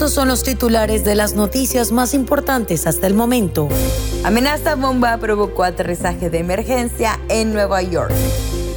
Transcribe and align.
Estos 0.00 0.14
son 0.14 0.28
los 0.28 0.42
titulares 0.42 1.04
de 1.04 1.14
las 1.14 1.34
noticias 1.34 1.92
más 1.92 2.14
importantes 2.14 2.86
hasta 2.86 3.06
el 3.06 3.12
momento. 3.12 3.68
Amenaza 4.24 4.74
bomba 4.74 5.18
provocó 5.18 5.62
aterrizaje 5.62 6.30
de 6.30 6.38
emergencia 6.38 7.20
en 7.28 7.52
Nueva 7.52 7.82
York. 7.82 8.10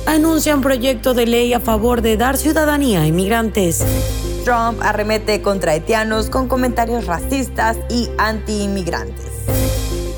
Anuncian 0.05 0.59
proyecto 0.59 1.13
de 1.13 1.25
ley 1.25 1.53
a 1.53 1.61
favor 1.61 2.01
de 2.01 2.17
dar 2.17 2.35
ciudadanía 2.35 3.03
a 3.03 3.07
inmigrantes. 3.07 3.85
Trump 4.43 4.81
arremete 4.81 5.41
contra 5.41 5.71
haitianos 5.71 6.29
con 6.29 6.49
comentarios 6.49 7.05
racistas 7.05 7.77
y 7.89 8.09
anti-inmigrantes. 8.17 9.31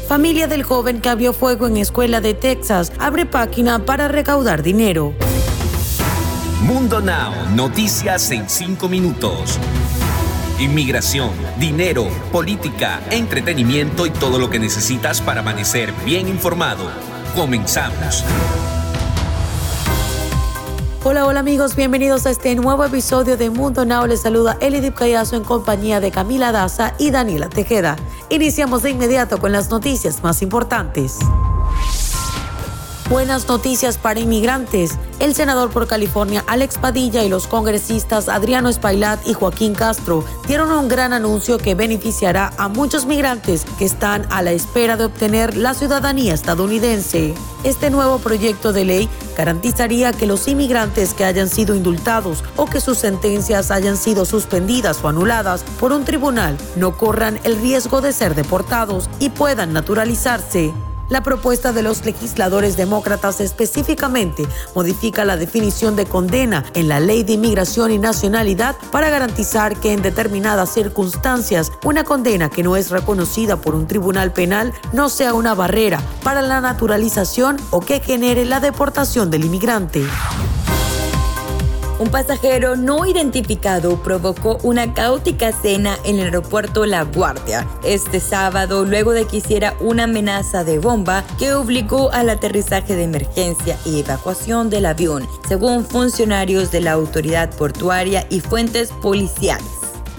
Familia 0.07 0.47
del 0.47 0.63
joven 0.63 1.01
que 1.01 1.09
abrió 1.09 1.33
fuego 1.33 1.67
en 1.67 1.77
escuela 1.77 2.19
de 2.19 2.33
Texas 2.33 2.91
abre 2.97 3.27
página 3.27 3.85
para 3.85 4.07
recaudar 4.07 4.63
dinero. 4.63 5.13
Mundo 6.61 6.99
Now, 6.99 7.31
noticias 7.53 8.31
en 8.31 8.49
cinco 8.49 8.89
minutos. 8.89 9.59
Inmigración, 10.57 11.31
dinero, 11.59 12.07
política, 12.31 13.01
entretenimiento 13.11 14.05
y 14.05 14.09
todo 14.09 14.39
lo 14.39 14.49
que 14.49 14.57
necesitas 14.57 15.19
para 15.19 15.41
amanecer 15.41 15.91
bien 16.05 16.29
informado. 16.29 16.89
Comenzamos. 17.35 18.23
Hola, 21.03 21.25
hola 21.25 21.41
amigos, 21.41 21.75
bienvenidos 21.75 22.25
a 22.25 22.29
este 22.29 22.55
nuevo 22.55 22.85
episodio 22.85 23.35
de 23.35 23.49
Mundo 23.49 23.83
Now. 23.83 24.07
Les 24.07 24.21
saluda 24.21 24.57
Elidip 24.61 24.95
Callazo 24.95 25.35
en 25.35 25.43
compañía 25.43 25.99
de 25.99 26.11
Camila 26.11 26.53
Daza 26.53 26.93
y 26.97 27.11
Daniela 27.11 27.49
Tejeda. 27.49 27.97
Iniciamos 28.29 28.81
de 28.81 28.91
inmediato 28.91 29.39
con 29.39 29.51
las 29.51 29.69
noticias 29.69 30.23
más 30.23 30.41
importantes. 30.41 31.19
Buenas 33.07 33.47
noticias 33.47 33.99
para 33.99 34.19
inmigrantes. 34.19 34.97
El 35.19 35.35
senador 35.35 35.69
por 35.69 35.87
California 35.87 36.43
Alex 36.47 36.79
Padilla 36.79 37.23
y 37.23 37.29
los 37.29 37.45
congresistas 37.45 38.27
Adriano 38.29 38.67
Espailat 38.67 39.27
y 39.27 39.33
Joaquín 39.35 39.75
Castro 39.75 40.25
dieron 40.47 40.71
un 40.71 40.87
gran 40.87 41.13
anuncio 41.13 41.59
que 41.59 41.75
beneficiará 41.75 42.51
a 42.57 42.67
muchos 42.67 43.05
migrantes 43.05 43.63
que 43.77 43.85
están 43.85 44.25
a 44.31 44.41
la 44.41 44.53
espera 44.53 44.97
de 44.97 45.05
obtener 45.05 45.55
la 45.55 45.75
ciudadanía 45.75 46.33
estadounidense. 46.33 47.35
Este 47.63 47.91
nuevo 47.91 48.17
proyecto 48.17 48.73
de 48.73 48.85
ley 48.85 49.09
garantizaría 49.37 50.11
que 50.11 50.25
los 50.25 50.47
inmigrantes 50.47 51.13
que 51.13 51.25
hayan 51.25 51.47
sido 51.47 51.75
indultados 51.75 52.43
o 52.55 52.65
que 52.65 52.81
sus 52.81 52.97
sentencias 52.97 53.69
hayan 53.69 53.97
sido 53.97 54.25
suspendidas 54.25 55.03
o 55.03 55.09
anuladas 55.09 55.63
por 55.79 55.91
un 55.91 56.05
tribunal 56.05 56.57
no 56.75 56.97
corran 56.97 57.39
el 57.43 57.61
riesgo 57.61 58.01
de 58.01 58.13
ser 58.13 58.33
deportados 58.33 59.11
y 59.19 59.29
puedan 59.29 59.73
naturalizarse. 59.73 60.73
La 61.09 61.21
propuesta 61.21 61.71
de 61.71 61.83
los 61.83 62.03
legisladores 62.03 62.77
demócratas 62.77 63.39
específicamente 63.39 64.47
modifica 64.73 65.23
la 65.23 65.37
definición 65.37 65.95
de 65.95 66.05
condena 66.05 66.65
en 66.73 66.87
la 66.87 66.99
ley 66.99 67.23
de 67.23 67.33
inmigración 67.33 67.91
y 67.91 67.99
nacionalidad 67.99 68.75
para 68.91 69.09
garantizar 69.09 69.79
que 69.79 69.93
en 69.93 70.01
determinadas 70.01 70.73
circunstancias 70.73 71.71
una 71.83 72.03
condena 72.03 72.49
que 72.49 72.63
no 72.63 72.75
es 72.75 72.89
reconocida 72.89 73.57
por 73.57 73.75
un 73.75 73.87
tribunal 73.87 74.31
penal 74.31 74.73
no 74.93 75.09
sea 75.09 75.33
una 75.33 75.53
barrera 75.53 76.01
para 76.23 76.41
la 76.41 76.59
naturalización 76.59 77.57
o 77.69 77.81
que 77.81 77.99
genere 77.99 78.45
la 78.45 78.59
deportación 78.59 79.29
del 79.29 79.45
inmigrante. 79.45 80.03
Un 81.97 82.09
pasajero 82.09 82.75
no 82.75 83.05
identificado 83.05 84.03
provocó 84.03 84.57
una 84.63 84.93
caótica 84.93 85.53
cena 85.53 85.97
en 86.03 86.19
el 86.19 86.25
aeropuerto 86.25 86.85
La 86.85 87.03
Guardia 87.03 87.65
este 87.85 88.19
sábado 88.19 88.83
luego 88.83 89.13
de 89.13 89.25
que 89.25 89.37
hiciera 89.37 89.75
una 89.79 90.03
amenaza 90.03 90.65
de 90.65 90.77
bomba 90.77 91.23
que 91.39 91.53
obligó 91.53 92.11
al 92.11 92.29
aterrizaje 92.29 92.97
de 92.97 93.03
emergencia 93.03 93.77
y 93.85 94.01
evacuación 94.01 94.69
del 94.69 94.87
avión, 94.87 95.25
según 95.47 95.85
funcionarios 95.85 96.69
de 96.69 96.81
la 96.81 96.91
autoridad 96.91 97.55
portuaria 97.55 98.27
y 98.29 98.41
fuentes 98.41 98.91
policiales. 99.01 99.65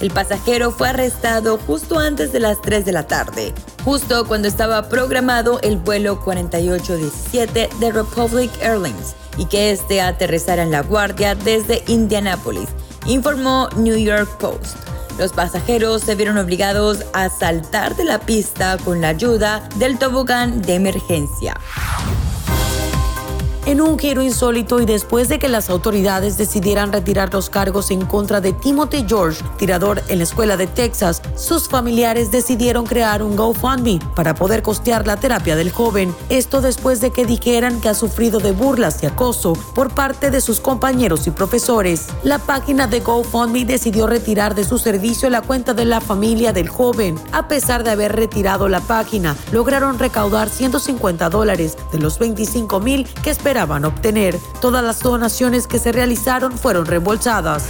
El 0.01 0.11
pasajero 0.11 0.71
fue 0.71 0.89
arrestado 0.89 1.59
justo 1.59 1.99
antes 1.99 2.33
de 2.33 2.41
las 2.41 2.59
3 2.63 2.87
de 2.87 2.93
la 2.93 3.07
tarde, 3.07 3.53
justo 3.85 4.27
cuando 4.27 4.49
estaba 4.49 4.89
programado 4.89 5.61
el 5.61 5.77
vuelo 5.77 6.21
4817 6.25 7.69
de 7.79 7.92
Republic 7.92 8.51
Airlines 8.63 9.15
y 9.36 9.47
que 9.47 9.70
este 9.70 10.01
aterrizara 10.01 10.63
en 10.63 10.70
La 10.70 10.83
Guardia 10.83 11.35
desde 11.35 11.83
Indianápolis, 11.86 12.69
informó 13.07 13.69
New 13.77 13.97
York 13.97 14.29
Post. 14.39 14.77
Los 15.19 15.33
pasajeros 15.33 16.02
se 16.02 16.14
vieron 16.14 16.36
obligados 16.36 17.05
a 17.14 17.29
saltar 17.30 17.97
de 17.97 18.05
la 18.05 18.19
pista 18.19 18.77
con 18.85 19.01
la 19.01 19.08
ayuda 19.08 19.67
del 19.77 19.98
tobogán 19.98 20.61
de 20.63 20.74
emergencia 20.74 21.58
en 23.67 23.81
un 23.81 23.99
giro 23.99 24.23
insólito 24.23 24.81
y 24.81 24.87
después 24.87 25.29
de 25.29 25.41
que 25.41 25.49
las 25.49 25.71
autoridades 25.71 26.39
decidieran 26.39 26.93
retirar 26.93 27.35
los 27.35 27.51
cargos 27.51 27.91
en 27.91 28.07
contra 28.07 28.41
de 28.41 28.53
Timothy 28.53 29.05
George, 29.07 29.43
tirador 29.59 30.03
en 30.09 30.19
la 30.19 30.25
escuela 30.25 30.57
de 30.57 30.69
Texas, 30.69 31.21
sus 31.35 31.69
familiares 31.69 32.31
decidieron 32.31 32.87
crear 32.87 33.25
un 33.25 33.35
GoFundMe 33.35 33.99
para 34.15 34.37
poder 34.37 34.63
costear 34.63 35.05
la 35.05 35.17
terapia 35.17 35.57
del 35.57 35.73
joven. 35.73 36.15
Esto 36.29 36.61
después 36.61 37.01
de 37.01 37.11
que 37.11 37.27
dijeran 37.27 37.81
que 37.81 37.89
ha 37.89 37.95
sufrido 37.95 38.39
de 38.39 38.53
burlas 38.53 39.03
y 39.03 39.07
acoso 39.07 39.55
por 39.75 39.93
parte 39.93 40.31
de 40.31 40.41
sus 40.41 40.61
compañeros 40.61 41.27
y 41.27 41.33
profesores. 41.33 42.07
La 42.23 42.39
página 42.39 42.87
de 42.87 43.01
GoFundMe 43.01 43.65
decidió 43.65 44.07
retirar 44.07 44.55
de 44.55 44.65
su 44.65 44.79
servicio 44.79 45.29
la 45.29 45.43
cuenta 45.43 45.75
de 45.75 45.87
la 45.87 46.01
familia 46.01 46.53
del 46.53 46.69
joven. 46.69 47.19
A 47.33 47.48
pesar 47.48 47.83
de 47.83 47.91
haber 47.91 48.15
retirado 48.15 48.69
la 48.69 48.81
página, 48.81 49.37
lograron 49.51 49.98
recaudar 49.98 50.51
150 50.51 51.29
dólares 51.31 51.77
de 51.91 51.98
los 51.98 52.21
25 52.21 52.79
mil 52.79 53.09
que 53.25 53.31
esperaban 53.31 53.55
obtener. 53.64 54.39
Todas 54.61 54.84
las 54.84 55.00
donaciones 55.00 55.67
que 55.67 55.78
se 55.78 55.92
realizaron 55.92 56.52
fueron 56.52 56.86
reembolsadas. 56.86 57.64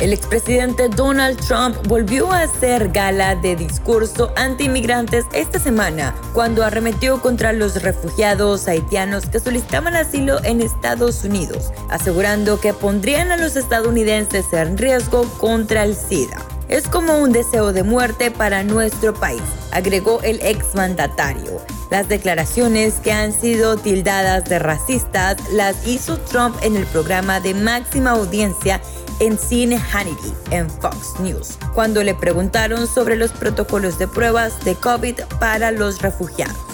El 0.00 0.12
expresidente 0.12 0.88
Donald 0.88 1.38
Trump 1.46 1.76
volvió 1.86 2.32
a 2.32 2.42
hacer 2.42 2.90
gala 2.90 3.36
de 3.36 3.54
discurso 3.54 4.32
anti-inmigrantes 4.34 5.26
esta 5.32 5.60
semana 5.60 6.12
cuando 6.32 6.64
arremetió 6.64 7.22
contra 7.22 7.52
los 7.52 7.80
refugiados 7.82 8.66
haitianos 8.66 9.26
que 9.26 9.38
solicitaban 9.38 9.94
asilo 9.94 10.42
en 10.42 10.60
Estados 10.60 11.22
Unidos, 11.22 11.72
asegurando 11.88 12.58
que 12.58 12.74
pondrían 12.74 13.30
a 13.30 13.36
los 13.36 13.54
estadounidenses 13.54 14.52
en 14.52 14.76
riesgo 14.76 15.24
contra 15.38 15.84
el 15.84 15.94
SIDA. 15.94 16.51
Es 16.72 16.88
como 16.88 17.18
un 17.18 17.32
deseo 17.32 17.74
de 17.74 17.82
muerte 17.82 18.30
para 18.30 18.62
nuestro 18.62 19.12
país, 19.12 19.42
agregó 19.72 20.22
el 20.22 20.40
exmandatario. 20.40 21.60
Las 21.90 22.08
declaraciones 22.08 22.94
que 22.94 23.12
han 23.12 23.38
sido 23.38 23.76
tildadas 23.76 24.46
de 24.46 24.58
racistas 24.58 25.36
las 25.52 25.86
hizo 25.86 26.16
Trump 26.16 26.56
en 26.62 26.76
el 26.76 26.86
programa 26.86 27.40
de 27.40 27.52
máxima 27.52 28.12
audiencia 28.12 28.80
en 29.20 29.36
Cine 29.36 29.78
Hannity 29.78 30.32
en 30.50 30.70
Fox 30.70 31.20
News, 31.20 31.58
cuando 31.74 32.02
le 32.02 32.14
preguntaron 32.14 32.86
sobre 32.86 33.16
los 33.16 33.32
protocolos 33.32 33.98
de 33.98 34.08
pruebas 34.08 34.64
de 34.64 34.74
COVID 34.74 35.20
para 35.38 35.72
los 35.72 36.00
refugiados. 36.00 36.71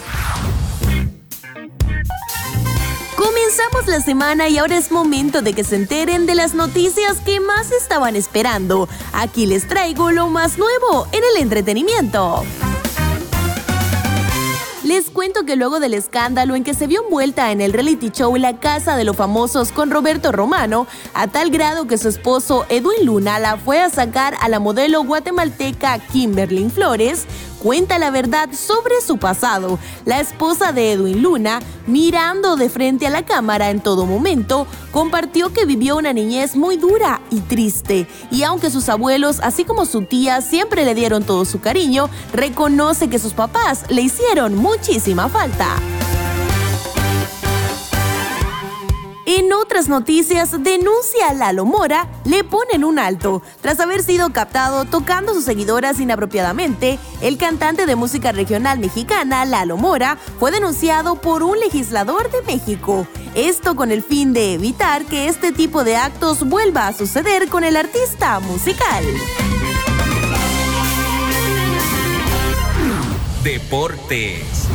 La 3.88 4.00
semana 4.00 4.48
y 4.48 4.58
ahora 4.58 4.76
es 4.76 4.92
momento 4.92 5.40
de 5.40 5.54
que 5.54 5.64
se 5.64 5.76
enteren 5.76 6.26
de 6.26 6.34
las 6.34 6.54
noticias 6.54 7.20
que 7.20 7.40
más 7.40 7.72
estaban 7.72 8.16
esperando. 8.16 8.88
Aquí 9.12 9.46
les 9.46 9.66
traigo 9.66 10.10
lo 10.10 10.28
más 10.28 10.58
nuevo 10.58 11.06
en 11.12 11.22
el 11.24 11.42
entretenimiento. 11.42 12.44
Les 14.84 15.10
cuento 15.10 15.44
que 15.44 15.56
luego 15.56 15.80
del 15.80 15.92
escándalo 15.92 16.54
en 16.54 16.64
que 16.64 16.72
se 16.72 16.86
vio 16.86 17.04
envuelta 17.04 17.52
en 17.52 17.60
el 17.60 17.74
reality 17.74 18.10
show 18.10 18.34
La 18.36 18.58
Casa 18.58 18.96
de 18.96 19.04
los 19.04 19.16
Famosos 19.16 19.70
con 19.70 19.90
Roberto 19.90 20.32
Romano, 20.32 20.86
a 21.12 21.26
tal 21.26 21.50
grado 21.50 21.86
que 21.86 21.98
su 21.98 22.08
esposo 22.08 22.64
Edwin 22.70 23.04
Luna 23.04 23.38
la 23.38 23.58
fue 23.58 23.80
a 23.80 23.90
sacar 23.90 24.34
a 24.40 24.48
la 24.48 24.60
modelo 24.60 25.04
guatemalteca 25.04 25.98
Kimberly 25.98 26.70
Flores, 26.70 27.26
cuenta 27.62 27.98
la 27.98 28.10
verdad 28.10 28.48
sobre 28.52 29.00
su 29.00 29.18
pasado. 29.18 29.78
La 30.04 30.20
esposa 30.20 30.72
de 30.72 30.92
Edwin 30.92 31.22
Luna, 31.22 31.60
mirando 31.86 32.56
de 32.56 32.68
frente 32.68 33.06
a 33.06 33.10
la 33.10 33.24
cámara 33.24 33.70
en 33.70 33.80
todo 33.80 34.06
momento, 34.06 34.66
compartió 34.90 35.52
que 35.52 35.66
vivió 35.66 35.96
una 35.96 36.12
niñez 36.12 36.56
muy 36.56 36.76
dura 36.76 37.20
y 37.30 37.40
triste. 37.40 38.06
Y 38.30 38.42
aunque 38.42 38.70
sus 38.70 38.88
abuelos, 38.88 39.40
así 39.42 39.64
como 39.64 39.86
su 39.86 40.02
tía, 40.02 40.40
siempre 40.40 40.84
le 40.84 40.94
dieron 40.94 41.24
todo 41.24 41.44
su 41.44 41.60
cariño, 41.60 42.08
reconoce 42.32 43.08
que 43.08 43.18
sus 43.18 43.32
papás 43.32 43.84
le 43.88 44.02
hicieron 44.02 44.54
muchísima 44.56 45.28
falta. 45.28 45.76
En 49.30 49.52
otras 49.52 49.90
noticias, 49.90 50.52
denuncia 50.62 51.28
a 51.28 51.34
Lalo 51.34 51.66
Mora, 51.66 52.08
le 52.24 52.44
ponen 52.44 52.82
un 52.82 52.98
alto. 52.98 53.42
Tras 53.60 53.78
haber 53.78 54.02
sido 54.02 54.32
captado 54.32 54.86
tocando 54.86 55.32
a 55.32 55.34
sus 55.34 55.44
seguidoras 55.44 56.00
inapropiadamente, 56.00 56.98
el 57.20 57.36
cantante 57.36 57.84
de 57.84 57.94
música 57.94 58.32
regional 58.32 58.78
mexicana, 58.78 59.44
Lalo 59.44 59.76
Mora, 59.76 60.16
fue 60.38 60.50
denunciado 60.50 61.16
por 61.16 61.42
un 61.42 61.60
legislador 61.60 62.30
de 62.30 62.40
México. 62.40 63.06
Esto 63.34 63.76
con 63.76 63.92
el 63.92 64.02
fin 64.02 64.32
de 64.32 64.54
evitar 64.54 65.04
que 65.04 65.28
este 65.28 65.52
tipo 65.52 65.84
de 65.84 65.96
actos 65.96 66.48
vuelva 66.48 66.86
a 66.86 66.94
suceder 66.94 67.50
con 67.50 67.64
el 67.64 67.76
artista 67.76 68.40
musical. 68.40 69.04
Deportes. 73.44 74.67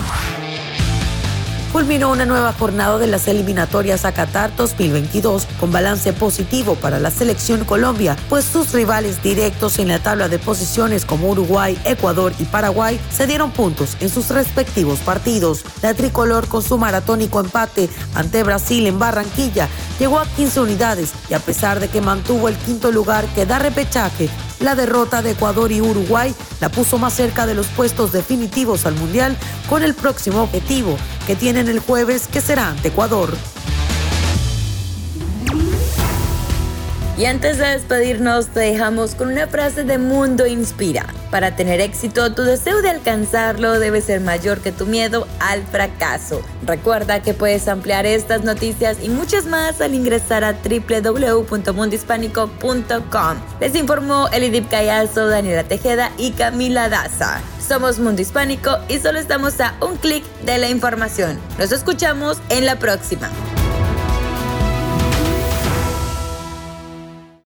Culminó 1.74 2.12
una 2.12 2.28
nueva 2.28 2.54
jornada 2.54 3.00
de 3.00 3.08
las 3.08 3.28
eliminatorias 3.28 4.06
a 4.06 4.12
Qatar 4.12 4.56
2022 4.56 5.48
con 5.60 5.72
balance 5.72 6.14
positivo 6.14 6.75
para 6.75 7.00
la 7.00 7.10
selección 7.10 7.66
Colombia, 7.66 8.16
pues 8.30 8.46
sus 8.46 8.74
rivales 8.74 9.24
directos 9.24 9.80
en 9.80 9.88
la 9.88 9.98
tabla 9.98 10.30
de 10.30 10.38
posiciones 10.38 11.04
como 11.04 11.30
Uruguay, 11.30 11.75
Ecuador 11.84 12.31
y 12.38 12.44
Paraguay 12.44 13.00
se 13.12 13.25
dieron 13.25 13.50
puntos 13.50 13.98
en 14.02 14.10
sus 14.10 14.30
respectivos 14.30 15.00
partidos. 15.00 15.64
La 15.81 15.96
tricolor 15.96 16.48
con 16.48 16.62
su 16.62 16.78
maratónico 16.78 17.40
empate 17.40 17.90
ante 18.14 18.44
Brasil 18.44 18.86
en 18.86 19.00
Barranquilla 19.00 19.68
llegó 19.98 20.19
a 20.19 20.28
15 20.28 20.60
unidades 20.60 21.12
y 21.28 21.34
a 21.34 21.40
pesar 21.40 21.80
de 21.80 21.88
que 21.88 22.02
mantuvo 22.02 22.50
el 22.50 22.56
quinto 22.56 22.92
lugar 22.92 23.26
que 23.34 23.48
da 23.48 23.58
repechaje, 23.58 24.30
la 24.63 24.75
derrota 24.75 25.21
de 25.21 25.31
Ecuador 25.31 25.71
y 25.71 25.81
Uruguay 25.81 26.33
la 26.60 26.69
puso 26.69 26.98
más 26.98 27.13
cerca 27.13 27.45
de 27.45 27.54
los 27.54 27.68
puestos 27.68 28.12
definitivos 28.12 28.86
al 28.86 28.95
Mundial 28.95 29.38
con 29.69 29.83
el 29.83 29.94
próximo 29.94 30.42
objetivo 30.42 30.98
que 31.27 31.36
tienen 31.36 31.68
el 31.68 31.80
jueves 31.80 32.27
que 32.27 32.42
será 32.42 32.69
ante 32.69 32.88
Ecuador. 32.88 33.33
Y 37.15 37.25
antes 37.25 37.60
de 37.60 37.68
despedirnos, 37.68 38.48
te 38.48 38.62
dejamos 38.62 39.13
con 39.13 39.27
una 39.27 39.45
frase 39.45 39.83
de 39.83 40.00
Mundo 40.00 40.48
Inspira. 40.48 41.06
Para 41.30 41.56
tener 41.56 41.80
éxito, 41.80 42.33
tu 42.33 42.42
deseo 42.42 42.81
de 42.81 42.89
alcanzarlo 42.89 43.80
debe 43.80 44.01
ser 44.01 44.19
mayor 44.19 44.62
que 44.62 44.71
tu 44.71 44.88
miedo 44.88 45.27
al 45.39 45.62
fracaso. 45.63 46.42
Recuerda 46.65 47.21
que 47.21 47.36
puedes 47.36 47.68
ampliar 47.68 48.07
estas 48.07 48.44
noticias 48.44 48.98
y 49.01 49.10
muchas 49.10 49.45
más 49.45 49.80
al 49.80 49.94
ingresar 49.94 50.44
a 50.44 50.54
www.mundohispánico.com. 50.54 53.38
Les 53.59 53.75
informó 53.75 54.27
Elidip 54.30 54.68
Callazo, 54.69 55.27
Daniela 55.27 55.66
Tejeda 55.66 56.12
y 56.18 56.31
Camila 56.31 56.89
Daza. 56.89 57.42
Somos 57.59 58.00
Mundo 58.00 58.24
Hispánico 58.24 58.80
y 58.89 58.98
solo 58.98 59.19
estamos 59.19 59.59
a 59.59 59.75
un 59.81 59.98
clic 59.98 60.24
de 60.45 60.57
la 60.57 60.69
información. 60.69 61.39
Nos 61.59 61.71
escuchamos 61.71 62.39
en 62.50 62.66
la 62.66 62.80
próxima. 62.80 63.30